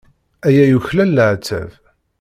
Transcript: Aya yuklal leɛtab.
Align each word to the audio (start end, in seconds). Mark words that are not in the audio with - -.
Aya 0.47 0.63
yuklal 0.67 1.09
leɛtab. 1.15 1.69